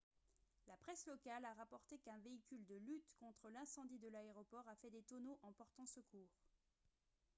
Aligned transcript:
la 0.67 0.75
presse 0.77 1.05
locale 1.05 1.45
a 1.45 1.53
rapporté 1.53 1.99
qu'un 1.99 2.17
véhicule 2.25 2.65
de 2.65 2.73
lutte 2.73 3.07
contre 3.19 3.51
l'incendie 3.51 3.99
de 3.99 4.07
l'aéroport 4.07 4.67
a 4.67 4.75
fait 4.77 4.89
des 4.89 5.03
tonneaux 5.03 5.37
en 5.43 5.51
portant 5.51 5.85
secours 5.85 6.39